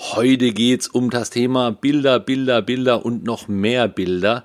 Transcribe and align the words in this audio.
Heute 0.00 0.52
geht's 0.52 0.86
um 0.86 1.10
das 1.10 1.30
Thema 1.30 1.72
Bilder, 1.72 2.20
Bilder, 2.20 2.62
Bilder 2.62 3.04
und 3.04 3.24
noch 3.24 3.48
mehr 3.48 3.88
Bilder. 3.88 4.44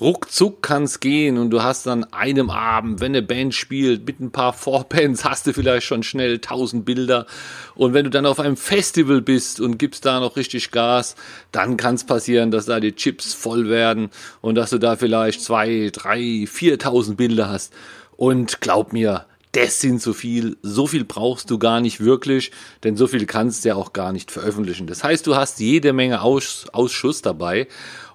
Ruckzuck 0.00 0.62
kann's 0.62 0.98
gehen 0.98 1.36
und 1.36 1.50
du 1.50 1.62
hast 1.62 1.86
an 1.86 2.04
einem 2.04 2.48
Abend, 2.48 3.02
wenn 3.02 3.12
eine 3.12 3.20
Band 3.20 3.52
spielt, 3.52 4.06
mit 4.06 4.18
ein 4.20 4.30
paar 4.30 4.54
Vorbands, 4.54 5.22
hast 5.26 5.46
du 5.46 5.52
vielleicht 5.52 5.86
schon 5.86 6.04
schnell 6.04 6.38
tausend 6.38 6.86
Bilder. 6.86 7.26
Und 7.74 7.92
wenn 7.92 8.04
du 8.04 8.10
dann 8.10 8.24
auf 8.24 8.40
einem 8.40 8.56
Festival 8.56 9.20
bist 9.20 9.60
und 9.60 9.76
gibst 9.76 10.06
da 10.06 10.20
noch 10.20 10.36
richtig 10.36 10.70
Gas, 10.70 11.16
dann 11.52 11.76
kann's 11.76 12.06
passieren, 12.06 12.50
dass 12.50 12.64
da 12.64 12.80
die 12.80 12.94
Chips 12.94 13.34
voll 13.34 13.68
werden 13.68 14.08
und 14.40 14.54
dass 14.54 14.70
du 14.70 14.78
da 14.78 14.96
vielleicht 14.96 15.42
zwei, 15.42 15.90
drei, 15.92 16.46
viertausend 16.48 17.18
Bilder 17.18 17.50
hast. 17.50 17.74
Und 18.16 18.62
glaub 18.62 18.94
mir, 18.94 19.26
das 19.54 19.80
sind 19.80 20.02
so 20.02 20.12
viel, 20.12 20.56
so 20.62 20.86
viel 20.86 21.04
brauchst 21.04 21.50
du 21.50 21.58
gar 21.58 21.80
nicht 21.80 22.00
wirklich, 22.00 22.50
denn 22.82 22.96
so 22.96 23.06
viel 23.06 23.24
kannst 23.26 23.64
du 23.64 23.70
ja 23.70 23.76
auch 23.76 23.92
gar 23.92 24.12
nicht 24.12 24.30
veröffentlichen. 24.30 24.86
Das 24.86 25.04
heißt, 25.04 25.26
du 25.26 25.36
hast 25.36 25.60
jede 25.60 25.92
Menge 25.92 26.22
Aus, 26.22 26.66
Ausschuss 26.72 27.22
dabei 27.22 27.68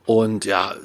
und 0.05 0.45
ja, 0.45 0.75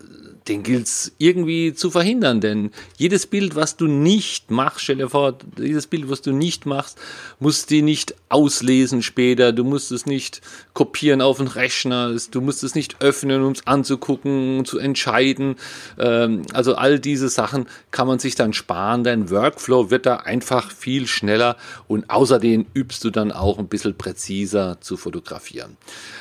den 0.48 0.62
gilt's 0.62 1.12
irgendwie 1.18 1.72
zu 1.72 1.90
verhindern, 1.90 2.40
denn 2.40 2.70
jedes 2.98 3.26
Bild, 3.26 3.56
was 3.56 3.76
du 3.76 3.86
nicht 3.86 4.50
machst, 4.50 4.82
stell 4.82 4.96
dir 4.96 5.08
vor, 5.08 5.38
jedes 5.58 5.86
Bild, 5.86 6.10
was 6.10 6.20
du 6.20 6.32
nicht 6.32 6.66
machst, 6.66 6.98
musst 7.40 7.70
du 7.70 7.82
nicht 7.82 8.14
auslesen 8.28 9.02
später, 9.02 9.52
du 9.52 9.64
musst 9.64 9.90
es 9.90 10.04
nicht 10.04 10.42
kopieren 10.74 11.22
auf 11.22 11.38
den 11.38 11.46
Rechner, 11.46 12.14
du 12.30 12.40
musst 12.42 12.62
es 12.62 12.74
nicht 12.74 13.00
öffnen, 13.00 13.42
um 13.42 13.52
es 13.52 13.66
anzugucken, 13.66 14.64
zu 14.66 14.78
entscheiden. 14.78 15.56
Ähm, 15.98 16.42
also 16.52 16.74
all 16.74 16.98
diese 16.98 17.30
Sachen 17.30 17.66
kann 17.90 18.06
man 18.06 18.18
sich 18.18 18.34
dann 18.34 18.52
sparen, 18.52 19.02
dein 19.02 19.30
Workflow 19.30 19.90
wird 19.90 20.04
da 20.04 20.16
einfach 20.16 20.70
viel 20.70 21.06
schneller 21.06 21.56
und 21.88 22.10
außerdem 22.10 22.66
übst 22.74 23.02
du 23.04 23.10
dann 23.10 23.32
auch 23.32 23.58
ein 23.58 23.68
bisschen 23.68 23.96
präziser 23.96 24.78
zu 24.80 24.98
fotografieren. 24.98 25.78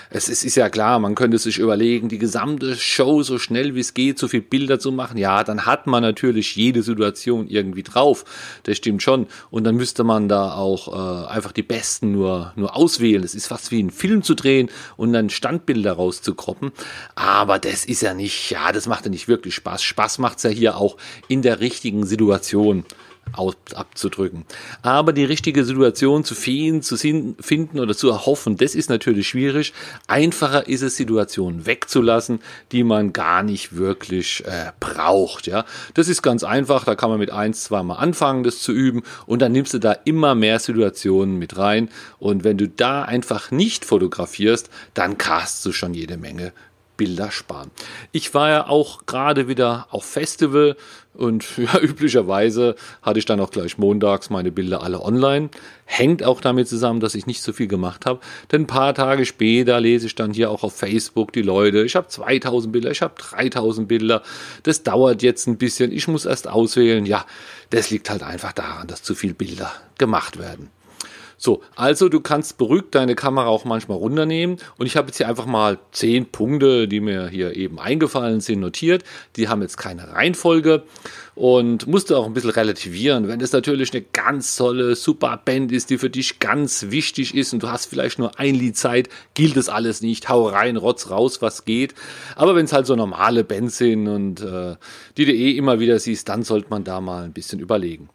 Es 0.09 0.30
ist 0.30 0.55
ja 0.55 0.69
klar, 0.69 0.99
man 0.99 1.15
könnte 1.15 1.39
sich 1.39 1.58
überlegen, 1.58 2.08
die 2.08 2.19
gesamte 2.19 2.75
Show 2.75 3.23
so 3.23 3.39
schnell 3.39 3.73
wie 3.73 3.80
es 3.80 3.95
geht, 3.95 4.12
viel 4.28 4.42
Bilder 4.42 4.80
zu 4.80 4.92
machen. 4.92 5.17
Ja, 5.17 5.44
dann 5.44 5.66
hat 5.66 5.88
man 5.88 6.03
natürlich 6.03 6.56
jede 6.56 6.83
Situation 6.83 7.47
irgendwie 7.47 7.83
drauf. 7.83 8.25
Das 8.64 8.78
stimmt 8.78 9.03
schon. 9.03 9.28
Und 9.50 9.64
dann 9.64 9.75
müsste 9.75 10.03
man 10.03 10.30
da 10.30 10.53
auch 10.53 10.88
äh, 10.88 11.28
einfach 11.28 11.52
die 11.52 11.64
besten 11.64 12.11
nur, 12.11 12.53
nur 12.55 12.75
auswählen. 12.75 13.23
Es 13.23 13.36
ist 13.36 13.47
fast 13.47 13.72
wie 13.72 13.81
ein 13.81 13.92
Film 13.92 14.23
zu 14.23 14.36
drehen 14.36 14.70
und 14.97 15.14
dann 15.14 15.30
Standbilder 15.30 15.94
rauszukroppen. 15.94 16.72
Aber 17.16 17.59
das 17.59 17.86
ist 17.86 18.02
ja 18.02 18.14
nicht, 18.14 18.50
ja, 18.50 18.72
das 18.72 18.88
macht 18.88 19.05
ja 19.05 19.11
nicht 19.11 19.28
wirklich 19.28 19.55
Spaß. 19.55 19.83
Spaß 19.83 20.20
macht's 20.20 20.44
ja 20.44 20.50
hier 20.50 20.77
auch 20.77 20.98
in 21.27 21.42
der 21.42 21.59
richtigen 21.59 22.05
Situation 22.05 22.86
aus, 23.31 23.55
abzudrücken. 23.73 24.45
Aber 24.81 25.13
die 25.13 25.25
richtige 25.25 25.66
Situation 25.66 26.23
zu 26.23 26.35
finden, 26.35 26.81
zu 26.81 26.97
finden 26.97 27.80
oder 27.80 27.95
zu 27.95 28.09
erhoffen, 28.09 28.57
das 28.57 28.75
ist 28.75 28.89
natürlich 28.89 29.27
schwierig. 29.30 29.73
Einfacher 30.07 30.67
ist 30.67 30.81
es, 30.81 30.97
Situationen 30.97 31.65
wegzulassen, 31.65 32.39
die 32.71 32.83
man 32.83 33.13
gar 33.13 33.43
nicht 33.43 33.75
wirklich 33.75 34.43
äh, 34.45 34.71
braucht. 34.80 35.47
Ja, 35.47 35.65
das 35.93 36.07
ist 36.07 36.21
ganz 36.21 36.43
einfach. 36.43 36.83
Da 36.83 36.95
kann 36.95 37.09
man 37.09 37.19
mit 37.19 37.31
eins, 37.31 37.63
zweimal 37.63 37.97
anfangen, 37.97 38.43
das 38.43 38.59
zu 38.59 38.71
üben, 38.71 39.03
und 39.25 39.41
dann 39.41 39.52
nimmst 39.52 39.73
du 39.73 39.80
da 39.80 39.93
immer 39.93 40.35
mehr 40.35 40.59
Situationen 40.59 41.37
mit 41.37 41.58
rein. 41.58 41.89
Und 42.19 42.43
wenn 42.43 42.58
du 42.58 42.67
da 42.67 43.03
einfach 43.03 43.52
nicht 43.52 43.85
fotografierst, 43.85 44.69
dann 44.93 45.17
castst 45.17 45.65
du 45.65 45.71
schon 45.71 45.93
jede 45.93 46.17
Menge 46.17 46.53
Bilder 46.98 47.31
sparen. 47.31 47.71
Ich 48.11 48.33
war 48.33 48.49
ja 48.49 48.67
auch 48.67 49.05
gerade 49.05 49.48
wieder 49.48 49.87
auf 49.92 50.05
Festival 50.05 50.76
und 51.14 51.45
ja, 51.58 51.80
üblicherweise 51.80 52.76
hatte 53.02 53.20
ich 53.20 53.26
dann 53.26 53.39
auch 53.39 53.52
gleich 53.52 53.77
montags 53.77 54.30
meine 54.30 54.52
Bilder 54.52 54.83
alle 54.83 55.02
online. 55.02 55.49
Hängt 55.86 56.23
auch 56.23 56.42
damit 56.42 56.67
zusammen, 56.67 56.99
dass 56.99 57.15
ich 57.15 57.27
nicht 57.27 57.42
so 57.42 57.54
viel 57.54 57.67
gemacht 57.67 58.05
habe. 58.05 58.20
Denn 58.52 58.64
ein 58.64 58.67
paar 58.67 58.93
Tage 58.93 59.26
später 59.26 59.80
lese 59.80 60.08
ich 60.08 60.15
dann 60.15 60.33
hier 60.33 60.49
auch 60.49 60.64
auf 60.64 60.76
Facebook 60.76 61.33
die 61.33 61.42
Leute. 61.42 61.83
Ich 61.83 61.95
habe 61.95 62.08
2000 62.08 62.71
Bilder, 62.71 62.92
ich 62.92 63.02
habe 63.02 63.14
3000 63.17 63.87
Bilder. 63.87 64.23
Das 64.64 64.83
dauert 64.83 65.21
jetzt 65.21 65.48
ein 65.48 65.58
bisschen. 65.58 65.92
Ich 65.92 66.08
muss 66.08 66.25
erst 66.25 66.48
auswählen. 66.48 67.05
Ja, 67.05 67.25
das 67.70 67.89
liegt 67.89 68.10
halt 68.10 68.23
einfach 68.23 68.54
daran, 68.54 68.87
dass 68.87 69.04
zu 69.04 69.15
viele 69.15 69.33
Bilder 69.33 69.71
gemacht 69.98 70.39
werden. 70.39 70.70
So, 71.45 71.61
also 71.76 72.08
du 72.08 72.21
kannst 72.21 72.58
beruhigt 72.58 72.95
deine 72.95 73.15
Kamera 73.15 73.48
auch 73.48 73.65
manchmal 73.65 73.98
runternehmen 73.98 74.59
und 74.77 74.86
ich 74.86 74.95
habe 74.95 75.08
jetzt 75.08 75.17
hier 75.17 75.27
einfach 75.27 75.45
mal 75.45 75.77
zehn 75.92 76.26
Punkte, 76.26 76.87
die 76.87 77.02
mir 77.02 77.27
hier 77.27 77.58
eben 77.58 77.80
eingefallen 77.80 78.39
sind, 78.39 78.61
notiert. 78.61 79.04
Die 79.36 79.49
haben 79.49 79.61
jetzt 79.61 79.76
keine 79.76 80.14
Reihenfolge 80.14 80.83
und 81.36 81.86
musst 81.86 82.09
du 82.09 82.15
auch 82.15 82.27
ein 82.27 82.33
bisschen 82.33 82.52
relativieren. 82.52 83.27
Wenn 83.27 83.42
es 83.42 83.52
natürlich 83.52 83.92
eine 83.92 84.04
ganz 84.14 84.55
tolle, 84.55 84.95
super 84.95 85.36
Band 85.43 85.73
ist, 85.73 85.89
die 85.89 85.98
für 85.98 86.09
dich 86.09 86.39
ganz 86.39 86.92
wichtig 86.92 87.36
ist 87.36 87.52
und 87.52 87.61
du 87.61 87.70
hast 87.70 87.87
vielleicht 87.87 88.20
nur 88.20 88.39
ein 88.39 88.55
Lied 88.55 88.77
Zeit, 88.77 89.10
gilt 89.33 89.58
das 89.58 89.67
alles 89.67 89.99
nicht. 89.99 90.30
Hau 90.30 90.48
rein, 90.48 90.77
rotz 90.77 91.10
raus, 91.10 91.42
was 91.42 91.65
geht. 91.65 91.93
Aber 92.37 92.55
wenn 92.55 92.64
es 92.64 92.71
halt 92.71 92.87
so 92.87 92.95
normale 92.95 93.43
Bands 93.43 93.80
sind 93.80 94.08
und 94.08 94.39
äh, 94.39 94.77
die 95.17 95.25
du 95.25 95.33
eh 95.33 95.58
immer 95.58 95.81
wieder 95.81 95.99
siehst, 95.99 96.30
dann 96.30 96.43
sollte 96.43 96.70
man 96.70 96.86
da 96.86 97.02
mal 97.02 97.25
ein 97.25 97.33
bisschen 97.33 97.60
überlegen. 97.60 98.08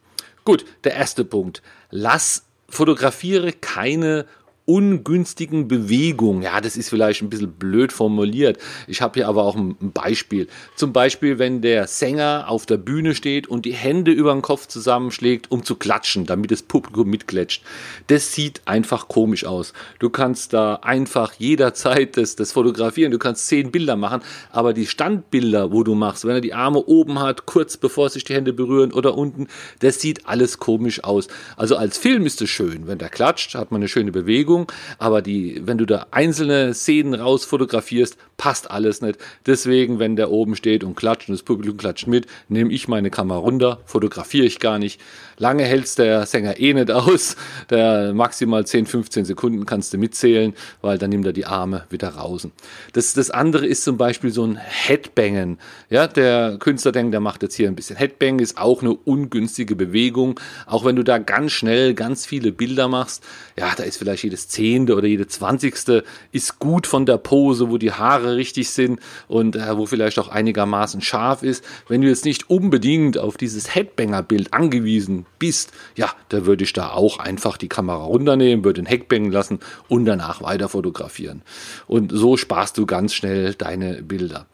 Gut, 0.46 0.64
der 0.84 0.94
erste 0.94 1.26
Punkt. 1.26 1.60
Lass 1.90 2.47
fotografiere 2.70 3.52
keine 3.52 4.26
ungünstigen 4.68 5.66
Bewegung. 5.66 6.42
Ja, 6.42 6.60
das 6.60 6.76
ist 6.76 6.90
vielleicht 6.90 7.22
ein 7.22 7.30
bisschen 7.30 7.52
blöd 7.52 7.90
formuliert. 7.90 8.58
Ich 8.86 9.00
habe 9.00 9.14
hier 9.14 9.26
aber 9.26 9.44
auch 9.44 9.56
ein 9.56 9.76
Beispiel. 9.80 10.46
Zum 10.76 10.92
Beispiel, 10.92 11.38
wenn 11.38 11.62
der 11.62 11.86
Sänger 11.86 12.44
auf 12.48 12.66
der 12.66 12.76
Bühne 12.76 13.14
steht 13.14 13.46
und 13.46 13.64
die 13.64 13.72
Hände 13.72 14.12
über 14.12 14.30
den 14.30 14.42
Kopf 14.42 14.66
zusammenschlägt, 14.66 15.50
um 15.50 15.64
zu 15.64 15.76
klatschen, 15.76 16.26
damit 16.26 16.50
das 16.50 16.60
Publikum 16.62 17.08
mitklatscht. 17.08 17.62
Das 18.08 18.34
sieht 18.34 18.60
einfach 18.66 19.08
komisch 19.08 19.46
aus. 19.46 19.72
Du 20.00 20.10
kannst 20.10 20.52
da 20.52 20.74
einfach 20.82 21.32
jederzeit 21.32 22.18
das, 22.18 22.36
das 22.36 22.52
fotografieren. 22.52 23.10
Du 23.10 23.18
kannst 23.18 23.46
zehn 23.46 23.70
Bilder 23.70 23.96
machen, 23.96 24.20
aber 24.50 24.74
die 24.74 24.86
Standbilder, 24.86 25.72
wo 25.72 25.82
du 25.82 25.94
machst, 25.94 26.26
wenn 26.26 26.34
er 26.34 26.40
die 26.42 26.52
Arme 26.52 26.84
oben 26.84 27.20
hat, 27.20 27.46
kurz 27.46 27.78
bevor 27.78 28.10
sich 28.10 28.24
die 28.24 28.34
Hände 28.34 28.52
berühren 28.52 28.92
oder 28.92 29.16
unten, 29.16 29.48
das 29.78 30.00
sieht 30.00 30.26
alles 30.26 30.58
komisch 30.58 31.04
aus. 31.04 31.28
Also 31.56 31.76
als 31.76 31.96
Film 31.96 32.26
ist 32.26 32.42
es 32.42 32.50
schön. 32.50 32.86
Wenn 32.86 32.98
der 32.98 33.08
klatscht, 33.08 33.54
hat 33.54 33.70
man 33.70 33.80
eine 33.80 33.88
schöne 33.88 34.12
Bewegung. 34.12 34.57
Bewegung, 34.58 34.72
aber 34.98 35.22
die, 35.22 35.60
wenn 35.64 35.78
du 35.78 35.86
da 35.86 36.06
einzelne 36.10 36.74
Szenen 36.74 37.14
raus 37.14 37.44
fotografierst, 37.44 38.16
passt 38.36 38.70
alles 38.70 39.02
nicht. 39.02 39.18
Deswegen, 39.46 39.98
wenn 39.98 40.16
der 40.16 40.30
oben 40.30 40.56
steht 40.56 40.84
und 40.84 40.94
klatscht 40.94 41.28
und 41.28 41.34
das 41.34 41.42
Publikum 41.42 41.76
klatscht 41.76 42.06
mit, 42.06 42.26
nehme 42.48 42.72
ich 42.72 42.88
meine 42.88 43.10
Kamera 43.10 43.38
runter, 43.38 43.80
fotografiere 43.84 44.46
ich 44.46 44.60
gar 44.60 44.78
nicht. 44.78 45.00
Lange 45.38 45.64
hält's 45.64 45.96
der 45.96 46.24
Sänger 46.24 46.58
eh 46.58 46.72
nicht 46.72 46.90
aus. 46.90 47.36
Der 47.70 48.14
maximal 48.14 48.64
10, 48.64 48.86
15 48.86 49.24
Sekunden 49.24 49.66
kannst 49.66 49.92
du 49.92 49.98
mitzählen, 49.98 50.54
weil 50.82 50.98
dann 50.98 51.10
nimmt 51.10 51.26
er 51.26 51.32
die 51.32 51.46
Arme 51.46 51.84
wieder 51.90 52.10
raus. 52.10 52.48
Das, 52.92 53.12
das 53.14 53.30
andere 53.30 53.66
ist 53.66 53.84
zum 53.84 53.96
Beispiel 53.96 54.30
so 54.30 54.44
ein 54.44 54.56
Headbangen. 54.56 55.58
Ja, 55.90 56.06
der 56.06 56.58
Künstler 56.58 56.92
denkt, 56.92 57.12
der 57.12 57.20
macht 57.20 57.42
jetzt 57.42 57.54
hier 57.54 57.68
ein 57.68 57.76
bisschen 57.76 57.96
Headbang, 57.96 58.38
ist 58.38 58.58
auch 58.58 58.82
eine 58.82 58.92
ungünstige 58.92 59.74
Bewegung. 59.74 60.38
Auch 60.66 60.84
wenn 60.84 60.96
du 60.96 61.02
da 61.02 61.18
ganz 61.18 61.52
schnell 61.52 61.94
ganz 61.94 62.24
viele 62.24 62.52
Bilder 62.52 62.88
machst, 62.88 63.24
ja, 63.56 63.72
da 63.76 63.82
ist 63.82 63.98
vielleicht 63.98 64.24
jedes 64.24 64.47
Zehnte 64.48 64.96
oder 64.96 65.06
jede 65.06 65.26
Zwanzigste 65.26 66.04
ist 66.32 66.58
gut 66.58 66.86
von 66.86 67.06
der 67.06 67.18
Pose, 67.18 67.70
wo 67.70 67.78
die 67.78 67.92
Haare 67.92 68.36
richtig 68.36 68.70
sind 68.70 69.00
und 69.28 69.56
äh, 69.56 69.76
wo 69.76 69.86
vielleicht 69.86 70.18
auch 70.18 70.28
einigermaßen 70.28 71.00
scharf 71.00 71.42
ist. 71.42 71.64
Wenn 71.88 72.00
du 72.00 72.08
jetzt 72.08 72.24
nicht 72.24 72.50
unbedingt 72.50 73.18
auf 73.18 73.36
dieses 73.36 73.74
Headbanger-Bild 73.74 74.52
angewiesen 74.52 75.26
bist, 75.38 75.72
ja, 75.94 76.10
da 76.28 76.46
würde 76.46 76.64
ich 76.64 76.72
da 76.72 76.90
auch 76.90 77.18
einfach 77.18 77.56
die 77.56 77.68
Kamera 77.68 78.04
runternehmen, 78.04 78.64
würde 78.64 78.82
den 78.82 78.86
Headbangen 78.86 79.30
lassen 79.30 79.60
und 79.88 80.04
danach 80.04 80.42
weiter 80.42 80.68
fotografieren. 80.68 81.42
Und 81.86 82.10
so 82.12 82.36
sparst 82.36 82.78
du 82.78 82.86
ganz 82.86 83.14
schnell 83.14 83.54
deine 83.54 84.02
Bilder. 84.02 84.46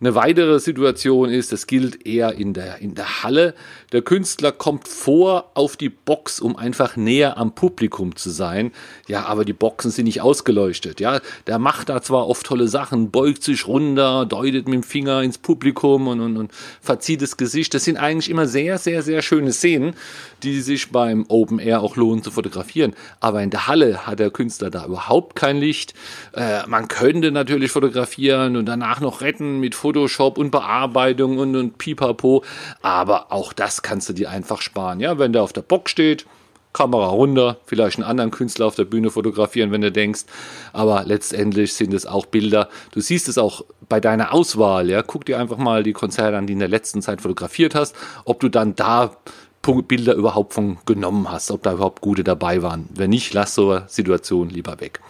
Eine 0.00 0.14
weitere 0.14 0.58
Situation 0.58 1.30
ist, 1.30 1.52
das 1.52 1.66
gilt 1.66 2.06
eher 2.06 2.34
in 2.34 2.54
der, 2.54 2.78
in 2.78 2.94
der 2.94 3.22
Halle. 3.22 3.54
Der 3.92 4.02
Künstler 4.02 4.52
kommt 4.52 4.88
vor 4.88 5.50
auf 5.54 5.76
die 5.76 5.88
Box, 5.88 6.40
um 6.40 6.56
einfach 6.56 6.96
näher 6.96 7.38
am 7.38 7.54
Publikum 7.54 8.16
zu 8.16 8.30
sein. 8.30 8.72
Ja, 9.06 9.26
aber 9.26 9.44
die 9.44 9.52
Boxen 9.52 9.90
sind 9.90 10.06
nicht 10.06 10.20
ausgeleuchtet. 10.20 11.00
Ja, 11.00 11.20
der 11.46 11.58
macht 11.58 11.88
da 11.88 12.02
zwar 12.02 12.28
oft 12.28 12.46
tolle 12.46 12.68
Sachen, 12.68 13.10
beugt 13.10 13.42
sich 13.42 13.66
runter, 13.66 14.26
deutet 14.26 14.66
mit 14.66 14.74
dem 14.74 14.82
Finger 14.82 15.22
ins 15.22 15.38
Publikum 15.38 16.08
und, 16.08 16.20
und, 16.20 16.36
und 16.36 16.52
verzieht 16.80 17.22
das 17.22 17.36
Gesicht. 17.36 17.74
Das 17.74 17.84
sind 17.84 17.96
eigentlich 17.96 18.30
immer 18.30 18.46
sehr, 18.46 18.78
sehr, 18.78 19.02
sehr 19.02 19.22
schöne 19.22 19.52
Szenen. 19.52 19.94
die 20.42 20.60
sich 20.60 20.90
beim 20.90 21.24
Open 21.28 21.58
Air 21.58 21.82
auch 21.82 21.96
lohnen 21.96 22.22
zu 22.22 22.30
fotografieren. 22.30 22.94
Aber 23.20 23.42
in 23.42 23.50
der 23.50 23.66
Halle 23.68 24.06
hat 24.06 24.18
der 24.18 24.30
Künstler 24.30 24.70
da 24.70 24.86
überhaupt 24.86 25.36
kein 25.36 25.56
Licht. 25.56 25.94
Äh, 26.32 26.66
man 26.66 26.88
könnte 26.88 27.30
natürlich 27.30 27.70
fotografieren 27.70 28.56
und 28.56 28.66
danach 28.66 29.00
noch 29.00 29.20
retten 29.20 29.60
mit 29.62 29.74
Photoshop 29.74 30.36
und 30.36 30.50
Bearbeitung 30.50 31.38
und, 31.38 31.56
und 31.56 31.78
Pipapo. 31.78 32.44
Aber 32.82 33.32
auch 33.32 33.54
das 33.54 33.80
kannst 33.80 34.10
du 34.10 34.12
dir 34.12 34.28
einfach 34.28 34.60
sparen. 34.60 35.00
Ja, 35.00 35.18
wenn 35.18 35.32
der 35.32 35.42
auf 35.42 35.54
der 35.54 35.62
Box 35.62 35.90
steht, 35.90 36.26
Kamera 36.72 37.06
runter, 37.06 37.58
vielleicht 37.66 37.96
einen 37.96 38.04
anderen 38.08 38.30
Künstler 38.30 38.66
auf 38.66 38.74
der 38.74 38.84
Bühne 38.84 39.10
fotografieren, 39.10 39.72
wenn 39.72 39.82
du 39.82 39.92
denkst. 39.92 40.24
Aber 40.72 41.04
letztendlich 41.04 41.74
sind 41.74 41.94
es 41.94 42.06
auch 42.06 42.26
Bilder. 42.26 42.68
Du 42.92 43.00
siehst 43.00 43.28
es 43.28 43.38
auch 43.38 43.64
bei 43.88 44.00
deiner 44.00 44.32
Auswahl. 44.32 44.88
Ja, 44.88 45.02
guck 45.02 45.24
dir 45.24 45.38
einfach 45.38 45.58
mal 45.58 45.82
die 45.82 45.92
Konzerte 45.92 46.36
an, 46.36 46.46
die 46.46 46.54
in 46.54 46.58
der 46.58 46.68
letzten 46.68 47.02
Zeit 47.02 47.20
fotografiert 47.20 47.74
hast, 47.74 47.94
ob 48.24 48.40
du 48.40 48.48
dann 48.48 48.74
da 48.74 49.16
Bilder 49.62 50.14
überhaupt 50.14 50.54
von 50.54 50.78
genommen 50.86 51.30
hast, 51.30 51.52
ob 51.52 51.62
da 51.62 51.74
überhaupt 51.74 52.00
gute 52.00 52.24
dabei 52.24 52.62
waren. 52.62 52.88
Wenn 52.92 53.10
nicht, 53.10 53.32
lass 53.32 53.54
so 53.54 53.70
eine 53.70 53.84
Situation 53.86 54.50
lieber 54.50 54.80
weg. 54.80 55.00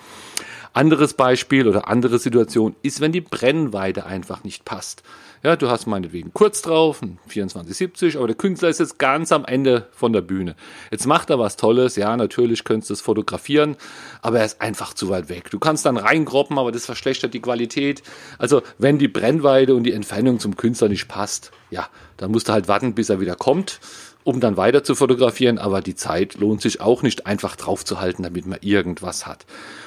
Anderes 0.72 1.14
Beispiel 1.14 1.68
oder 1.68 1.88
andere 1.88 2.18
Situation 2.18 2.76
ist, 2.82 3.00
wenn 3.00 3.12
die 3.12 3.20
Brennweite 3.20 4.06
einfach 4.06 4.42
nicht 4.44 4.64
passt. 4.64 5.02
Ja, 5.42 5.56
du 5.56 5.68
hast 5.68 5.86
meinetwegen 5.86 6.32
kurz 6.32 6.62
drauf, 6.62 7.02
ein 7.02 7.18
2470, 7.24 8.16
aber 8.16 8.28
der 8.28 8.36
Künstler 8.36 8.68
ist 8.68 8.78
jetzt 8.78 8.98
ganz 8.98 9.32
am 9.32 9.44
Ende 9.44 9.88
von 9.90 10.12
der 10.12 10.20
Bühne. 10.20 10.54
Jetzt 10.92 11.06
macht 11.06 11.30
er 11.30 11.38
was 11.40 11.56
Tolles, 11.56 11.96
ja, 11.96 12.16
natürlich 12.16 12.62
könntest 12.62 12.90
du 12.90 12.94
es 12.94 13.00
fotografieren, 13.00 13.76
aber 14.22 14.38
er 14.38 14.44
ist 14.44 14.60
einfach 14.60 14.94
zu 14.94 15.08
weit 15.08 15.28
weg. 15.28 15.50
Du 15.50 15.58
kannst 15.58 15.84
dann 15.84 15.96
reingroppen, 15.96 16.58
aber 16.58 16.70
das 16.70 16.86
verschlechtert 16.86 17.34
die 17.34 17.42
Qualität. 17.42 18.04
Also, 18.38 18.62
wenn 18.78 18.98
die 18.98 19.08
Brennweite 19.08 19.74
und 19.74 19.82
die 19.82 19.92
Entfernung 19.92 20.38
zum 20.38 20.56
Künstler 20.56 20.88
nicht 20.88 21.08
passt, 21.08 21.50
ja, 21.70 21.88
dann 22.18 22.30
musst 22.30 22.48
du 22.48 22.52
halt 22.52 22.68
warten, 22.68 22.94
bis 22.94 23.10
er 23.10 23.20
wieder 23.20 23.34
kommt 23.34 23.80
um 24.24 24.40
dann 24.40 24.56
weiter 24.56 24.84
zu 24.84 24.94
fotografieren, 24.94 25.58
aber 25.58 25.80
die 25.80 25.94
Zeit 25.94 26.36
lohnt 26.36 26.62
sich 26.62 26.80
auch 26.80 27.02
nicht 27.02 27.26
einfach 27.26 27.56
drauf 27.56 27.84
zu 27.84 28.00
halten, 28.00 28.22
damit 28.22 28.46
man 28.46 28.58
irgendwas 28.60 29.26
hat. 29.26 29.46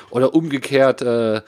Oder 0.09 0.33
umgekehrt, 0.33 1.01
äh, 1.01 1.41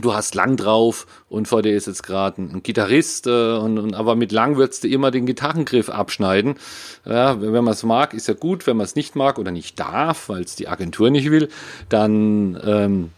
du 0.00 0.14
hast 0.14 0.34
lang 0.34 0.56
drauf 0.56 1.06
und 1.28 1.48
vor 1.48 1.62
dir 1.62 1.76
ist 1.76 1.86
jetzt 1.86 2.02
gerade 2.02 2.42
ein, 2.42 2.62
Gitarrist 2.62 3.26
äh, 3.26 3.56
und, 3.56 3.78
und, 3.78 3.94
aber 3.94 4.14
mit 4.14 4.32
lang 4.32 4.56
würdest 4.56 4.84
du 4.84 4.88
immer 4.88 5.10
den 5.10 5.26
Gitarrengriff 5.26 5.88
abschneiden. 5.88 6.56
Ja, 7.04 7.40
wenn 7.40 7.64
man 7.64 7.72
es 7.72 7.82
mag, 7.82 8.14
ist 8.14 8.28
ja 8.28 8.34
gut. 8.34 8.66
Wenn 8.66 8.76
man 8.76 8.84
es 8.84 8.96
nicht 8.96 9.16
mag 9.16 9.38
oder 9.38 9.50
nicht 9.50 9.78
darf, 9.78 10.28
weil 10.28 10.42
es 10.42 10.56
die 10.56 10.68
Agentur 10.68 11.10
nicht 11.10 11.30
will, 11.30 11.48
dann 11.88 12.60
ähm, 12.64 13.10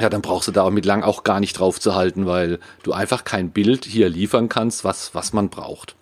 ja, 0.00 0.08
dann 0.08 0.22
brauchst 0.22 0.46
du 0.46 0.52
da 0.52 0.62
auch 0.62 0.70
mit 0.70 0.86
lang 0.86 1.02
auch 1.02 1.24
gar 1.24 1.40
nicht 1.40 1.58
drauf 1.58 1.80
zu 1.80 1.94
halten, 1.94 2.26
weil 2.26 2.60
du 2.84 2.92
einfach 2.92 3.24
kein 3.24 3.50
Bild 3.50 3.84
hier 3.84 4.08
liefern 4.08 4.48
kannst, 4.48 4.84
was, 4.84 5.14
was 5.14 5.32
man 5.32 5.48
braucht. 5.48 5.96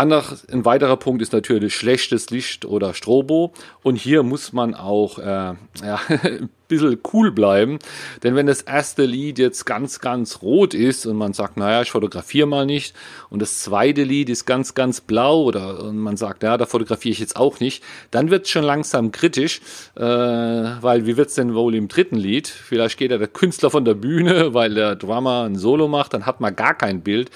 Ander, 0.00 0.24
ein 0.50 0.64
weiterer 0.64 0.96
Punkt 0.96 1.20
ist 1.20 1.34
natürlich 1.34 1.74
schlechtes 1.74 2.30
Licht 2.30 2.64
oder 2.64 2.94
Strobo. 2.94 3.52
Und 3.82 3.96
hier 3.96 4.22
muss 4.22 4.54
man 4.54 4.74
auch 4.74 5.18
äh, 5.18 5.22
ja, 5.22 6.00
bisschen 6.70 6.98
cool 7.12 7.30
bleiben. 7.30 7.78
Denn 8.22 8.34
wenn 8.34 8.46
das 8.46 8.62
erste 8.62 9.04
Lied 9.04 9.38
jetzt 9.38 9.66
ganz, 9.66 10.00
ganz 10.00 10.40
rot 10.42 10.72
ist 10.72 11.04
und 11.06 11.16
man 11.16 11.34
sagt, 11.34 11.56
naja, 11.56 11.82
ich 11.82 11.90
fotografiere 11.90 12.46
mal 12.46 12.64
nicht, 12.64 12.94
und 13.28 13.40
das 13.42 13.60
zweite 13.60 14.02
Lied 14.02 14.28
ist 14.28 14.46
ganz, 14.46 14.74
ganz 14.74 15.00
blau 15.00 15.42
oder 15.42 15.84
und 15.84 15.98
man 15.98 16.16
sagt, 16.16 16.42
ja, 16.42 16.56
da 16.56 16.66
fotografiere 16.66 17.12
ich 17.12 17.18
jetzt 17.18 17.36
auch 17.36 17.60
nicht, 17.60 17.84
dann 18.10 18.30
wird 18.30 18.46
es 18.46 18.50
schon 18.50 18.64
langsam 18.64 19.12
kritisch, 19.12 19.60
äh, 19.96 20.02
weil 20.02 21.06
wie 21.06 21.16
wird 21.16 21.28
es 21.28 21.34
denn 21.34 21.54
wohl 21.54 21.74
im 21.74 21.88
dritten 21.88 22.16
Lied? 22.16 22.48
Vielleicht 22.48 22.98
geht 22.98 23.10
ja 23.10 23.18
der 23.18 23.28
Künstler 23.28 23.70
von 23.70 23.84
der 23.84 23.94
Bühne, 23.94 24.54
weil 24.54 24.74
der 24.74 24.96
Drummer 24.96 25.44
ein 25.44 25.56
Solo 25.56 25.88
macht, 25.88 26.14
dann 26.14 26.26
hat 26.26 26.40
man 26.40 26.56
gar 26.56 26.74
kein 26.74 27.02
Bild. 27.02 27.30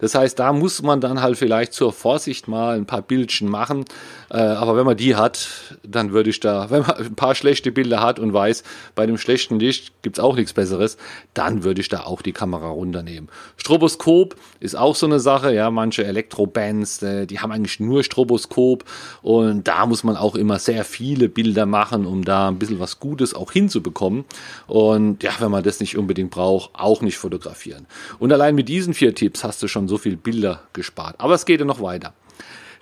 Das 0.00 0.14
heißt, 0.14 0.38
da 0.38 0.52
muss 0.52 0.82
man 0.82 1.00
dann 1.00 1.22
halt 1.22 1.36
vielleicht 1.36 1.72
zur 1.72 1.92
Vorsicht 1.92 2.46
mal 2.46 2.76
ein 2.76 2.86
paar 2.86 3.02
Bildchen 3.02 3.48
machen. 3.48 3.84
Äh, 4.30 4.38
aber 4.38 4.76
wenn 4.76 4.86
man 4.86 4.96
die 4.96 5.16
hat, 5.16 5.76
dann 5.82 6.12
würde 6.12 6.30
ich 6.30 6.40
da, 6.40 6.70
wenn 6.70 6.82
man 6.82 6.96
ein 6.96 7.14
paar 7.14 7.34
schlechte 7.34 7.72
Bilder 7.72 8.00
hat 8.00 8.18
und 8.18 8.32
weiß, 8.32 8.62
bei 8.94 9.06
dem 9.06 9.18
schlechten 9.18 9.58
Licht 9.58 10.02
gibt's 10.02 10.20
auch 10.20 10.36
nichts 10.36 10.52
Besseres, 10.52 10.96
dann 11.34 11.64
würde 11.64 11.80
ich 11.80 11.88
da 11.88 12.00
auch 12.00 12.22
die 12.22 12.32
Kamera 12.32 12.68
runternehmen. 12.68 13.28
Stroboskop 13.56 14.36
ist 14.60 14.76
auch 14.76 14.96
so 14.96 15.06
eine 15.06 15.20
Sache, 15.20 15.54
ja, 15.54 15.70
manche 15.70 16.04
Elektrobands, 16.04 17.02
äh, 17.02 17.26
die 17.26 17.40
haben 17.40 17.52
eigentlich 17.52 17.80
nur 17.80 18.02
Stroboskop 18.02 18.84
und 19.22 19.66
da 19.68 19.86
muss 19.86 20.04
man 20.04 20.16
auch 20.16 20.34
immer 20.34 20.58
sehr 20.58 20.84
viele 20.84 21.28
Bilder 21.28 21.66
machen, 21.66 22.06
um 22.06 22.24
da 22.24 22.48
ein 22.48 22.58
bisschen 22.58 22.80
was 22.80 23.00
Gutes 23.00 23.34
auch 23.34 23.52
hinzubekommen. 23.52 24.24
Und 24.66 25.22
ja, 25.22 25.32
wenn 25.38 25.50
man 25.50 25.62
das 25.62 25.80
nicht 25.80 25.96
unbedingt 25.96 26.30
braucht, 26.30 26.70
auch 26.74 27.02
nicht 27.02 27.18
fotografieren. 27.18 27.86
Und 28.18 28.32
allein 28.32 28.54
mit 28.54 28.68
diesen 28.68 28.94
vier 28.94 29.14
Tipps 29.14 29.44
hast 29.44 29.62
du 29.62 29.68
schon 29.68 29.88
so 29.88 29.98
viele 29.98 30.16
Bilder 30.16 30.62
gespart. 30.72 31.16
Aber 31.18 31.34
es 31.34 31.46
geht 31.46 31.60
ja 31.60 31.66
noch 31.66 31.80
weiter. 31.80 32.14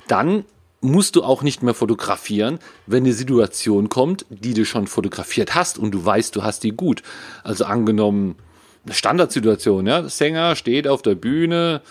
Dann 0.08 0.44
musst 0.86 1.16
du 1.16 1.22
auch 1.22 1.42
nicht 1.42 1.62
mehr 1.62 1.74
fotografieren, 1.74 2.58
wenn 2.86 3.04
eine 3.04 3.12
Situation 3.12 3.88
kommt, 3.88 4.24
die 4.30 4.54
du 4.54 4.64
schon 4.64 4.86
fotografiert 4.86 5.54
hast 5.54 5.78
und 5.78 5.92
du 5.92 6.04
weißt, 6.04 6.34
du 6.34 6.42
hast 6.42 6.64
die 6.64 6.72
gut. 6.72 7.02
Also 7.44 7.64
angenommen, 7.64 8.36
eine 8.84 8.94
Standardsituation, 8.94 9.86
ja, 9.86 10.08
Sänger 10.08 10.56
steht 10.56 10.88
auf 10.88 11.02
der 11.02 11.14
Bühne, 11.14 11.82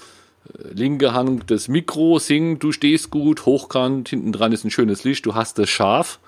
äh, 0.48 0.74
linke 0.74 1.14
Hand 1.14 1.52
das 1.52 1.68
Mikro, 1.68 2.20
singt, 2.20 2.64
du 2.64 2.72
stehst 2.72 3.12
gut, 3.12 3.46
hochkant, 3.46 4.10
hinten 4.10 4.32
dran 4.32 4.52
ist 4.52 4.64
ein 4.64 4.72
schönes 4.72 5.04
Licht, 5.04 5.26
du 5.26 5.36
hast 5.36 5.60
es 5.60 5.70
scharf 5.70 6.20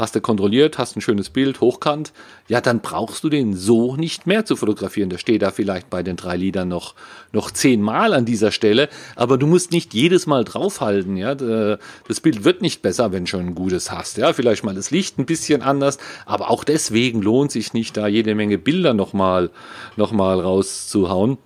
hast 0.00 0.14
du 0.14 0.20
kontrolliert, 0.20 0.78
hast 0.78 0.96
ein 0.96 1.00
schönes 1.00 1.30
Bild, 1.30 1.60
hochkant, 1.60 2.12
ja, 2.48 2.60
dann 2.60 2.80
brauchst 2.80 3.22
du 3.22 3.28
den 3.28 3.54
so 3.54 3.96
nicht 3.96 4.26
mehr 4.26 4.44
zu 4.44 4.56
fotografieren. 4.56 5.10
Der 5.10 5.18
steht 5.18 5.42
da 5.42 5.50
vielleicht 5.50 5.90
bei 5.90 6.02
den 6.02 6.16
drei 6.16 6.36
Liedern 6.36 6.68
noch, 6.68 6.94
noch 7.32 7.50
zehnmal 7.50 8.14
an 8.14 8.24
dieser 8.24 8.50
Stelle, 8.50 8.88
aber 9.14 9.38
du 9.38 9.46
musst 9.46 9.72
nicht 9.72 9.94
jedes 9.94 10.26
Mal 10.26 10.44
draufhalten, 10.44 11.16
ja. 11.16 11.34
Das 11.34 12.20
Bild 12.20 12.44
wird 12.44 12.62
nicht 12.62 12.82
besser, 12.82 13.12
wenn 13.12 13.26
schon 13.26 13.46
ein 13.46 13.54
gutes 13.54 13.90
hast, 13.90 14.16
ja. 14.16 14.32
Vielleicht 14.32 14.64
mal 14.64 14.74
das 14.74 14.90
Licht 14.90 15.18
ein 15.18 15.26
bisschen 15.26 15.62
anders, 15.62 15.98
aber 16.26 16.50
auch 16.50 16.64
deswegen 16.64 17.22
lohnt 17.22 17.52
sich 17.52 17.72
nicht, 17.74 17.96
da 17.96 18.06
jede 18.06 18.34
Menge 18.34 18.58
Bilder 18.58 18.94
nochmal, 18.94 19.50
noch 19.96 20.12
mal 20.12 20.40
rauszuhauen 20.40 21.38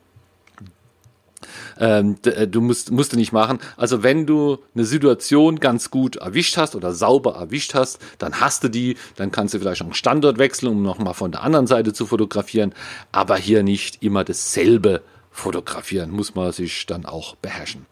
ähm, 1.78 2.16
äh, 2.24 2.46
du 2.46 2.60
musst, 2.60 2.90
musst 2.90 3.12
du 3.12 3.16
nicht 3.16 3.32
machen. 3.32 3.58
Also 3.76 4.02
wenn 4.02 4.26
du 4.26 4.58
eine 4.74 4.84
Situation 4.84 5.60
ganz 5.60 5.90
gut 5.90 6.16
erwischt 6.16 6.56
hast 6.56 6.74
oder 6.74 6.92
sauber 6.92 7.34
erwischt 7.34 7.74
hast, 7.74 7.98
dann 8.18 8.40
hast 8.40 8.64
du 8.64 8.68
die, 8.68 8.96
dann 9.16 9.30
kannst 9.30 9.54
du 9.54 9.58
vielleicht 9.58 9.82
einen 9.82 9.94
Standort 9.94 10.38
wechseln, 10.38 10.68
um 10.68 10.82
nochmal 10.82 11.14
von 11.14 11.32
der 11.32 11.42
anderen 11.42 11.66
Seite 11.66 11.92
zu 11.92 12.06
fotografieren, 12.06 12.74
aber 13.12 13.36
hier 13.36 13.62
nicht 13.62 14.02
immer 14.02 14.24
dasselbe 14.24 15.02
fotografieren, 15.30 16.10
muss 16.10 16.34
man 16.34 16.52
sich 16.52 16.86
dann 16.86 17.06
auch 17.06 17.34
beherrschen. 17.36 17.86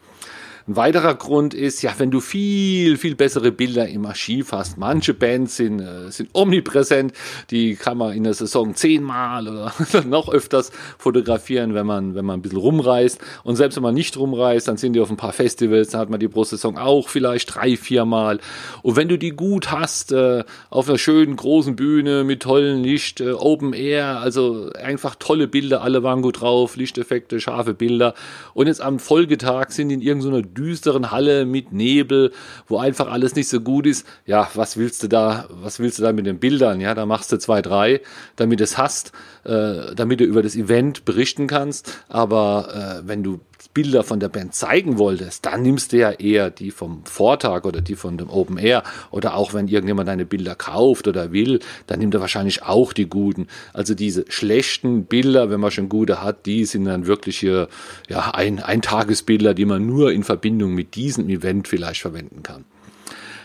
Ein 0.69 0.77
weiterer 0.77 1.15
Grund 1.17 1.55
ist, 1.55 1.83
ja, 1.83 1.93
wenn 1.99 2.11
du 2.11 2.21
viel, 2.21 2.97
viel 2.97 3.17
bessere 3.17 3.51
Bilder 3.51 3.89
im 3.89 4.07
Archiv 4.07 4.53
hast. 4.53 4.79
Manche 4.79 5.13
Bands 5.13 5.57
sind, 5.57 5.81
äh, 5.81 6.11
sind 6.11 6.31
omnipräsent, 6.35 7.13
die 7.51 7.75
kann 7.75 7.99
man 7.99 8.13
in 8.13 8.23
der 8.23 8.35
Saison 8.35 8.75
zehnmal 8.77 9.49
oder 9.49 9.73
noch 10.07 10.29
öfters 10.29 10.71
fotografieren, 10.99 11.75
wenn 11.75 11.87
man, 11.87 12.15
wenn 12.15 12.25
man 12.25 12.39
ein 12.39 12.43
bisschen 12.43 12.59
rumreist. 12.59 13.21
Und 13.43 13.57
selbst 13.57 13.75
wenn 13.77 13.83
man 13.83 13.95
nicht 13.95 14.17
rumreist, 14.17 14.69
dann 14.69 14.77
sind 14.77 14.93
die 14.93 15.01
auf 15.01 15.11
ein 15.11 15.17
paar 15.17 15.33
Festivals, 15.33 15.91
dann 15.91 16.01
hat 16.01 16.11
man 16.11 16.21
die 16.21 16.29
pro 16.29 16.45
Saison 16.45 16.79
auch 16.79 17.09
vielleicht 17.09 17.55
drei, 17.55 17.77
viermal. 17.77 18.39
Und 18.83 18.95
wenn 18.95 19.09
du 19.09 19.19
die 19.19 19.31
gut 19.31 19.73
hast, 19.73 20.13
äh, 20.13 20.45
auf 20.71 20.89
einer 20.89 20.99
schönen 20.99 21.35
großen 21.35 21.75
Bühne 21.75 22.23
mit 22.23 22.43
tollen 22.43 22.85
Licht, 22.85 23.21
äh, 23.21 23.33
Open 23.33 23.73
Air, 23.73 24.21
also 24.21 24.71
einfach 24.81 25.17
tolle 25.17 25.49
Bilder, 25.49 25.83
alle 25.83 26.05
waren 26.05 26.23
gut 26.23 26.41
drauf, 26.41 26.77
Lichteffekte, 26.77 27.41
scharfe 27.41 27.75
Bilder. 27.75 28.15
Und 28.55 28.69
jetzt 28.69 28.81
am 28.81 29.01
Folgetag 29.01 29.71
sind 29.71 29.89
die 29.89 29.97
in 29.97 30.03
irgendeiner 30.03 30.43
düsteren 30.55 31.11
Halle 31.11 31.45
mit 31.47 31.73
Nebel, 31.73 32.33
wo 32.67 32.79
einfach 32.79 33.11
alles 33.11 33.35
nicht 33.35 33.49
so 33.49 33.61
gut 33.61 33.87
ist. 33.87 34.07
Ja, 34.27 34.49
was 34.55 34.77
willst 34.77 35.03
du 35.03 35.09
da, 35.09 35.47
was 35.51 35.79
willst 35.79 35.99
du 35.99 36.03
da 36.03 36.13
mit 36.13 36.27
den 36.27 36.39
Bildern? 36.39 36.81
Ja, 36.81 36.95
da 36.95 37.07
machst 37.07 37.33
du 37.33 37.39
zwei, 37.39 37.63
drei, 37.63 38.01
damit 38.37 38.61
du 38.61 38.65
es 38.65 38.79
hast, 38.79 39.13
äh, 39.45 39.95
damit 39.95 40.21
du 40.21 40.25
über 40.25 40.43
das 40.43 40.57
Event 40.57 41.05
berichten 41.05 41.47
kannst. 41.47 42.05
Aber 42.09 43.03
äh, 43.03 43.09
wenn 43.09 43.23
du 43.23 43.41
Bilder 43.69 44.03
von 44.03 44.21
der 44.21 44.29
Band 44.29 44.55
zeigen 44.55 44.99
wolltest, 44.99 45.47
dann 45.47 45.63
nimmst 45.63 45.93
du 45.93 45.99
ja 45.99 46.11
eher 46.11 46.51
die 46.51 46.71
vom 46.71 47.05
Vortag 47.05 47.65
oder 47.65 47.81
die 47.81 47.95
von 47.95 48.19
dem 48.19 48.31
Open 48.31 48.59
Air 48.59 48.83
oder 49.11 49.35
auch 49.35 49.55
wenn 49.55 49.69
irgendjemand 49.69 50.09
deine 50.09 50.25
Bilder 50.25 50.55
kauft 50.55 51.09
oder 51.09 51.33
will, 51.33 51.61
dann 51.87 52.01
nimmt 52.01 52.15
er 52.15 52.21
wahrscheinlich 52.21 52.63
auch 52.63 52.93
die 52.93 53.09
guten. 53.09 53.47
Also 53.73 53.95
diese 53.95 54.25
schlechten 54.29 55.05
Bilder, 55.05 55.51
wenn 55.51 55.61
man 55.61 55.71
schon 55.71 55.89
gute 55.89 56.23
hat, 56.23 56.47
die 56.47 56.65
sind 56.65 56.85
dann 56.85 57.07
wirklich 57.07 57.39
hier, 57.39 57.69
ja, 58.09 58.33
ein, 58.33 58.61
ein 58.61 58.83
Tagesbilder, 58.83 59.55
die 59.55 59.65
man 59.65 59.87
nur 59.87 60.13
in 60.13 60.25
Verbindung 60.25 60.75
mit 60.75 60.95
diesem 60.95 61.29
Event 61.29 61.69
vielleicht 61.69 62.03
verwenden 62.03 62.43
kann. 62.43 62.65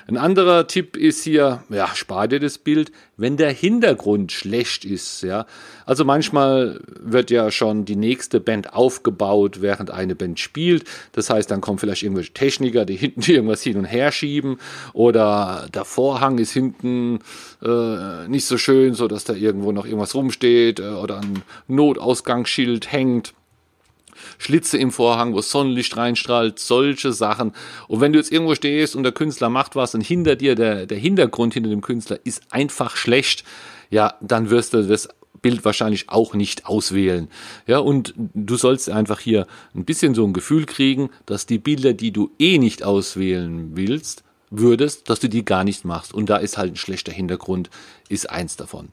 Ein 0.08 0.16
anderer 0.16 0.68
Tipp 0.68 0.96
ist 0.96 1.24
hier, 1.26 1.64
ja, 1.68 1.90
spar 1.94 2.30
dir 2.30 2.40
das 2.40 2.58
Bild, 2.58 2.94
wenn 3.18 3.36
der 3.36 3.52
Hintergrund 3.52 4.32
schlecht 4.32 4.86
ist, 4.86 5.22
ja. 5.22 5.46
Also 5.86 6.06
manchmal 6.06 6.80
wird 6.98 7.30
ja 7.30 7.52
schon 7.52 7.84
die 7.84 7.98
nächste 7.98 8.40
Band 8.40 8.74
aufgebaut, 8.74 9.62
während 9.62 9.92
eine 9.92 10.16
Band 10.16 10.40
spielt. 10.40 10.86
Das 11.12 11.30
heißt, 11.30 11.52
dann 11.52 11.60
kommen 11.60 11.78
vielleicht 11.78 12.04
irgendwelche 12.04 12.32
Techniker, 12.32 12.86
die 12.86 12.96
hinten 12.98 13.22
irgendwas 13.30 13.64
hin 13.64 13.76
und 13.76 13.86
her 13.86 14.14
schieben 14.14 14.60
oder 14.94 15.68
der 15.74 15.84
Vorhang 15.84 16.38
ist 16.38 16.54
hinten 16.54 17.20
äh, 17.62 18.30
nicht 18.30 18.46
so 18.46 18.58
schön, 18.58 18.94
so 18.94 19.10
dass 19.10 19.26
da 19.26 19.34
irgendwo 19.34 19.74
noch 19.74 19.86
irgendwas 19.86 20.16
rumsteht 20.16 20.80
äh, 20.80 20.88
oder 20.88 21.20
ein 21.20 21.44
Notausgangsschild 21.68 22.94
hängt 22.94 23.34
Schlitze 24.38 24.78
im 24.78 24.92
Vorhang, 24.92 25.34
wo 25.34 25.42
Sonnenlicht 25.42 25.96
reinstrahlt, 25.98 26.60
solche 26.60 27.14
Sachen. 27.14 27.54
Und 27.88 28.02
wenn 28.02 28.14
du 28.14 28.20
jetzt 28.20 28.32
irgendwo 28.32 28.56
stehst 28.56 28.96
und 28.96 29.04
der 29.04 29.12
Künstler 29.12 29.50
macht 29.50 29.76
was 29.76 29.96
und 29.96 30.02
hinter 30.02 30.36
dir, 30.36 30.56
der, 30.56 30.86
der 30.86 30.98
Hintergrund 30.98 31.54
hinter 31.54 31.70
dem 31.70 31.82
Künstler 31.82 32.20
ist 32.24 32.42
einfach 32.50 32.96
schlecht, 32.96 33.44
ja, 33.90 34.16
dann 34.22 34.50
wirst 34.50 34.74
du 34.74 34.84
das 34.84 35.10
Bild 35.42 35.64
wahrscheinlich 35.66 36.10
auch 36.10 36.34
nicht 36.34 36.66
auswählen. 36.66 37.30
Ja, 37.68 37.80
und 37.80 38.14
du 38.18 38.56
sollst 38.56 38.90
einfach 38.90 39.20
hier 39.20 39.48
ein 39.76 39.86
bisschen 39.86 40.16
so 40.16 40.26
ein 40.26 40.34
Gefühl 40.34 40.66
kriegen, 40.66 41.10
dass 41.26 41.46
die 41.46 41.60
Bilder, 41.60 41.94
die 41.94 42.12
du 42.12 42.32
eh 42.40 42.58
nicht 42.58 42.84
auswählen 42.84 43.72
willst, 43.76 44.24
würdest, 44.50 45.10
dass 45.10 45.20
du 45.20 45.30
die 45.30 45.46
gar 45.46 45.64
nicht 45.64 45.86
machst. 45.86 46.14
Und 46.14 46.30
da 46.30 46.38
ist 46.38 46.58
halt 46.58 46.74
ein 46.74 46.78
schlechter 46.78 47.12
Hintergrund, 47.12 47.70
ist 48.10 48.30
eins 48.30 48.56
davon. 48.56 48.90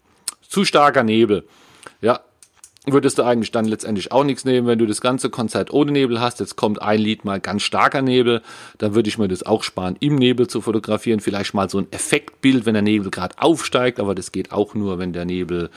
Zu 0.49 0.65
starker 0.65 1.03
Nebel. 1.03 1.47
Ja, 2.01 2.21
würdest 2.87 3.19
du 3.19 3.23
eigentlich 3.23 3.51
dann 3.51 3.65
letztendlich 3.65 4.13
auch 4.13 4.25
nichts 4.25 4.45
nehmen, 4.45 4.67
wenn 4.67 4.79
du 4.79 4.87
das 4.87 5.01
ganze 5.01 5.31
Konzert 5.31 5.73
ohne 5.73 5.93
Nebel 5.93 6.21
hast. 6.21 6.41
Jetzt 6.41 6.57
kommt 6.57 6.83
ein 6.83 7.01
Lied 7.01 7.25
mal 7.25 7.41
ganz 7.41 7.63
starker 7.63 8.03
Nebel, 8.03 8.43
dann 8.79 8.95
würde 8.95 9.09
ich 9.09 9.19
mir 9.19 9.29
das 9.29 9.43
auch 9.43 9.63
sparen, 9.63 9.97
im 10.01 10.17
Nebel 10.17 10.47
zu 10.49 10.61
fotografieren. 10.61 11.21
Vielleicht 11.21 11.55
mal 11.55 11.71
so 11.71 11.79
ein 11.79 11.87
Effektbild, 11.91 12.67
wenn 12.67 12.75
der 12.75 12.83
Nebel 12.83 13.11
gerade 13.11 13.37
aufsteigt, 13.39 14.01
aber 14.01 14.15
das 14.15 14.33
geht 14.33 14.53
auch 14.53 14.75
nur, 14.75 14.99
wenn 14.99 15.13
der 15.13 15.25
Nebel 15.25 15.71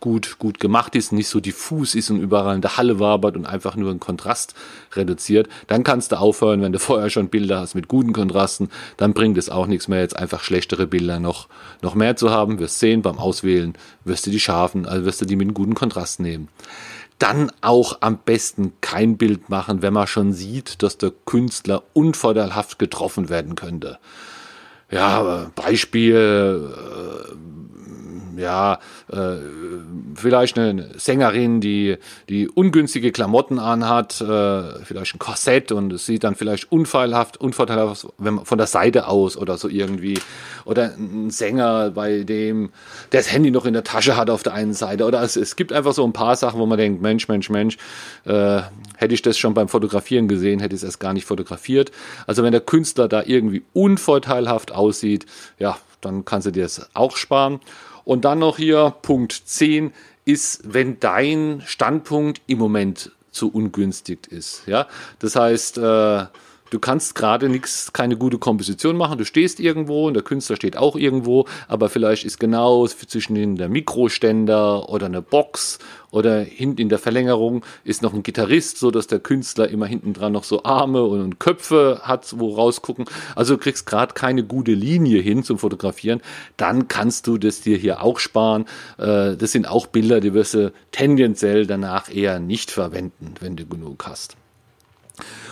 gut, 0.00 0.38
gut 0.38 0.60
gemacht 0.60 0.94
ist, 0.94 1.12
nicht 1.12 1.28
so 1.28 1.40
diffus 1.40 1.94
ist 1.94 2.10
und 2.10 2.20
überall 2.20 2.54
in 2.54 2.60
der 2.60 2.76
Halle 2.76 3.00
wabert 3.00 3.36
und 3.36 3.46
einfach 3.46 3.76
nur 3.76 3.90
einen 3.90 4.00
Kontrast 4.00 4.54
reduziert, 4.92 5.48
dann 5.66 5.82
kannst 5.82 6.12
du 6.12 6.18
aufhören, 6.18 6.62
wenn 6.62 6.72
du 6.72 6.78
vorher 6.80 7.10
schon 7.10 7.28
Bilder 7.28 7.60
hast 7.60 7.74
mit 7.74 7.88
guten 7.88 8.12
Kontrasten, 8.12 8.68
dann 8.96 9.14
bringt 9.14 9.38
es 9.38 9.48
auch 9.48 9.66
nichts 9.66 9.88
mehr, 9.88 10.00
jetzt 10.00 10.16
einfach 10.16 10.42
schlechtere 10.42 10.86
Bilder 10.86 11.20
noch, 11.20 11.48
noch 11.82 11.94
mehr 11.94 12.16
zu 12.16 12.30
haben. 12.30 12.58
Wirst 12.58 12.78
sehen, 12.78 13.02
beim 13.02 13.18
Auswählen 13.18 13.74
wirst 14.04 14.26
du 14.26 14.30
die 14.30 14.40
scharfen, 14.40 14.86
also 14.86 15.04
wirst 15.04 15.20
du 15.20 15.24
die 15.24 15.36
mit 15.36 15.46
einem 15.46 15.54
guten 15.54 15.74
Kontrast 15.74 16.20
nehmen 16.20 16.48
dann 17.18 17.52
auch 17.60 17.98
am 18.00 18.18
besten 18.18 18.72
kein 18.80 19.16
Bild 19.16 19.48
machen, 19.48 19.82
wenn 19.82 19.92
man 19.92 20.06
schon 20.06 20.32
sieht, 20.32 20.82
dass 20.82 20.98
der 20.98 21.12
Künstler 21.24 21.84
unvorteilhaft 21.92 22.78
getroffen 22.78 23.28
werden 23.28 23.54
könnte. 23.54 23.98
Ja, 24.90 25.50
Beispiel, 25.54 26.70
äh, 26.74 27.34
ja, 28.38 28.78
äh, 29.10 29.36
vielleicht 30.14 30.58
eine 30.58 30.90
Sängerin, 30.96 31.60
die, 31.60 31.96
die 32.28 32.48
ungünstige 32.48 33.12
Klamotten 33.12 33.58
anhat, 33.58 34.20
äh, 34.20 34.84
vielleicht 34.84 35.14
ein 35.14 35.18
Korsett 35.18 35.72
und 35.72 35.92
es 35.92 36.06
sieht 36.06 36.24
dann 36.24 36.34
vielleicht 36.34 36.70
unfeilhaft, 36.70 37.36
unvorteilhaft 37.40 38.06
wenn 38.18 38.34
man, 38.34 38.44
von 38.44 38.58
der 38.58 38.66
Seite 38.66 39.08
aus 39.08 39.36
oder 39.36 39.58
so 39.58 39.68
irgendwie. 39.68 40.18
Oder 40.64 40.94
ein 40.96 41.30
Sänger, 41.30 41.90
bei 41.90 42.22
dem 42.22 42.70
der 43.12 43.20
das 43.20 43.32
Handy 43.32 43.50
noch 43.50 43.64
in 43.64 43.74
der 43.74 43.84
Tasche 43.84 44.16
hat 44.16 44.30
auf 44.30 44.42
der 44.42 44.54
einen 44.54 44.74
Seite. 44.74 45.04
Oder 45.04 45.22
es, 45.22 45.36
es 45.36 45.56
gibt 45.56 45.72
einfach 45.72 45.92
so 45.92 46.04
ein 46.04 46.12
paar 46.12 46.36
Sachen, 46.36 46.60
wo 46.60 46.66
man 46.66 46.78
denkt, 46.78 47.02
Mensch, 47.02 47.28
Mensch, 47.28 47.50
Mensch, 47.50 47.76
äh, 48.24 48.60
hätte 48.96 49.14
ich 49.14 49.22
das 49.22 49.38
schon 49.38 49.54
beim 49.54 49.68
Fotografieren 49.68 50.28
gesehen, 50.28 50.60
hätte 50.60 50.74
ich 50.74 50.80
es 50.80 50.84
erst 50.84 51.00
gar 51.00 51.12
nicht 51.12 51.24
fotografiert. 51.24 51.90
Also 52.26 52.42
wenn 52.42 52.52
der 52.52 52.60
Künstler 52.60 53.08
da 53.08 53.22
irgendwie 53.24 53.62
unvorteilhaft 53.72 54.72
aussieht, 54.72 55.26
ja, 55.58 55.76
dann 56.00 56.24
kannst 56.24 56.46
du 56.46 56.50
dir 56.50 56.64
das 56.64 56.90
auch 56.94 57.16
sparen. 57.16 57.60
Und 58.04 58.24
dann 58.24 58.38
noch 58.38 58.56
hier 58.56 58.94
Punkt 59.02 59.32
10 59.32 59.92
ist, 60.24 60.60
wenn 60.64 61.00
dein 61.00 61.62
Standpunkt 61.64 62.42
im 62.46 62.58
Moment 62.58 63.12
zu 63.30 63.50
ungünstig 63.50 64.28
ist. 64.30 64.62
Ja, 64.66 64.86
das 65.18 65.36
heißt, 65.36 65.78
äh, 65.78 66.26
du 66.74 66.80
kannst 66.80 67.14
gerade 67.14 67.48
nichts, 67.48 67.92
keine 67.92 68.16
gute 68.16 68.38
Komposition 68.38 68.96
machen. 68.96 69.16
Du 69.16 69.24
stehst 69.24 69.60
irgendwo 69.60 70.08
und 70.08 70.14
der 70.14 70.24
Künstler 70.24 70.56
steht 70.56 70.76
auch 70.76 70.96
irgendwo, 70.96 71.46
aber 71.68 71.88
vielleicht 71.88 72.24
ist 72.24 72.40
genau 72.40 72.86
zwischen 72.88 73.56
der 73.56 73.68
Mikroständer 73.68 74.88
oder 74.88 75.06
eine 75.06 75.22
Box 75.22 75.78
oder 76.10 76.40
hinten 76.40 76.80
in 76.80 76.88
der 76.88 76.98
Verlängerung 76.98 77.64
ist 77.84 78.02
noch 78.02 78.12
ein 78.12 78.24
Gitarrist, 78.24 78.78
so 78.78 78.90
dass 78.90 79.06
der 79.06 79.20
Künstler 79.20 79.68
immer 79.68 79.86
hinten 79.86 80.12
dran 80.14 80.32
noch 80.32 80.42
so 80.42 80.64
Arme 80.64 81.04
und 81.04 81.38
Köpfe 81.38 82.00
hat, 82.02 82.34
wo 82.38 82.54
rausgucken. 82.54 83.04
Also 83.36 83.54
du 83.54 83.60
kriegst 83.60 83.86
gerade 83.86 84.14
keine 84.14 84.42
gute 84.42 84.72
Linie 84.72 85.22
hin 85.22 85.44
zum 85.44 85.58
Fotografieren. 85.58 86.22
Dann 86.56 86.88
kannst 86.88 87.28
du 87.28 87.38
das 87.38 87.60
dir 87.60 87.76
hier 87.76 88.02
auch 88.02 88.18
sparen. 88.18 88.64
Äh, 88.98 89.36
das 89.36 89.52
sind 89.52 89.68
auch 89.68 89.86
Bilder, 89.86 90.20
die 90.20 90.34
wirst 90.34 90.54
du 90.54 90.72
tendenziell 90.90 91.66
danach 91.66 92.12
eher 92.12 92.40
nicht 92.40 92.72
verwenden, 92.72 93.34
wenn 93.40 93.56
du 93.56 93.64
genug 93.64 94.06
hast. 94.06 94.36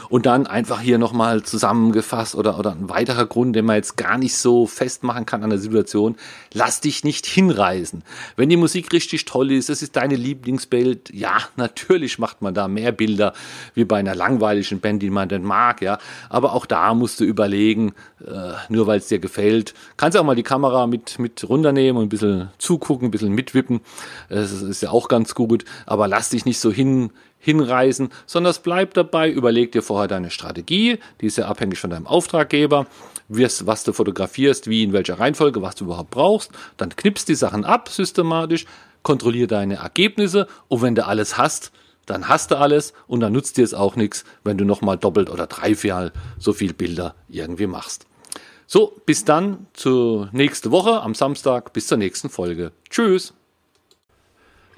Und 0.09 0.27
dann 0.27 0.47
einfach 0.47 0.81
hier 0.81 0.99
nochmal 0.99 1.43
zusammengefasst 1.43 2.35
oder, 2.35 2.59
oder 2.59 2.73
ein 2.73 2.91
weiterer 2.91 3.25
Grund, 3.25 3.57
den 3.57 3.65
man 3.65 3.77
jetzt 3.77 3.97
gar 3.97 4.19
nicht 4.19 4.37
so 4.37 4.67
festmachen 4.67 5.25
kann 5.25 5.43
an 5.43 5.51
der 5.51 5.59
Situation. 5.59 6.17
Lass 6.53 6.81
dich 6.81 7.03
nicht 7.05 7.25
hinreißen. 7.25 8.03
Wenn 8.37 8.49
die 8.51 8.57
Musik 8.57 8.93
richtig 8.93 9.25
toll 9.25 9.53
ist, 9.53 9.71
es 9.71 9.81
ist 9.81 9.97
deine 9.97 10.17
Lieblingsbild, 10.17 11.15
ja, 11.15 11.39
natürlich 11.57 12.19
macht 12.19 12.43
man 12.43 12.53
da 12.53 12.69
mehr 12.69 12.93
Bilder 12.93 13.33
wie 13.75 13.85
bei 13.85 13.99
einer 13.99 14.15
langweiligen 14.15 14.81
Band, 14.81 15.03
die 15.03 15.11
man 15.11 15.29
denn 15.29 15.45
mag, 15.45 15.81
ja. 15.81 15.99
Aber 16.29 16.53
auch 16.53 16.67
da 16.67 16.93
musst 16.93 17.21
du 17.21 17.25
überlegen, 17.25 17.95
äh, 18.21 18.53
nur 18.69 18.87
weil 18.87 18.99
es 18.99 19.09
dir 19.09 19.19
gefällt, 19.19 19.73
kannst 19.97 20.17
du 20.17 20.21
auch 20.21 20.25
mal 20.25 20.37
die 20.37 20.43
Kamera 20.43 20.87
mit, 20.87 21.19
mit 21.19 21.49
runternehmen 21.49 21.97
und 21.99 22.07
ein 22.07 22.11
bisschen 22.11 22.51
zugucken, 22.59 23.09
ein 23.09 23.13
bisschen 23.13 23.33
mitwippen. 23.33 23.81
Das 24.29 24.53
ist 24.53 24.83
ja 24.83 24.91
auch 24.91 25.09
ganz 25.09 25.35
gut. 25.35 25.65
Aber 25.87 26.09
lass 26.09 26.31
dich 26.31 26.45
nicht 26.45 26.59
so 26.59 26.71
hin, 26.71 27.13
hinreißen, 27.43 28.09
sondern 28.25 28.53
es 28.53 28.61
bleibt 28.61 28.97
dabei, 28.97 29.29
überleg 29.29 29.73
dir 29.73 29.83
vorher 29.83 30.09
deine 30.09 30.31
Strategie, 30.31 30.99
die 31.21 31.27
ist 31.27 31.37
ja 31.37 31.47
abhängig 31.47 31.79
von 31.79 31.91
deinem 31.91 32.07
Auftraggeber, 32.07 32.87
was 33.29 33.85
du 33.85 33.93
fotografierst, 33.93 34.69
wie, 34.69 34.83
in 34.83 34.93
welcher 34.93 35.19
Reihenfolge, 35.19 35.61
was 35.61 35.75
du 35.75 35.85
überhaupt 35.85 36.11
brauchst, 36.11 36.53
dann 36.77 36.95
knippst 36.95 37.29
die 37.29 37.35
Sachen 37.35 37.65
ab 37.65 37.89
systematisch, 37.89 38.67
kontrollier 39.03 39.47
deine 39.47 39.77
Ergebnisse. 39.77 40.47
Und 40.69 40.83
wenn 40.83 40.95
du 40.95 41.05
alles 41.07 41.37
hast, 41.37 41.73
dann 42.07 42.29
hast 42.29 42.51
du 42.51 42.59
alles. 42.59 42.93
Und 43.07 43.21
dann 43.21 43.33
nutzt 43.33 43.57
dir 43.57 43.65
es 43.65 43.75
auch 43.75 43.97
nichts, 43.97 44.25
wenn 44.45 44.59
du 44.59 44.65
nochmal 44.65 44.99
doppelt 44.99 45.31
oder 45.31 45.47
dreiviermal 45.47 46.13
so 46.39 46.53
viel 46.53 46.73
Bilder 46.73 47.15
irgendwie 47.29 47.67
machst. 47.67 48.07
So, 48.67 49.01
bis 49.05 49.25
dann 49.25 49.67
zur 49.73 50.29
nächsten 50.33 50.71
Woche 50.71 51.03
am 51.03 51.15
Samstag, 51.15 51.73
bis 51.73 51.89
zur 51.89 51.99
nächsten 51.99 52.31
Folge. 52.31 52.73
Tschüss! 52.89 53.35